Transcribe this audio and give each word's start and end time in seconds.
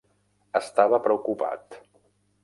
Estava 0.59 0.99
preocupat. 1.07 1.77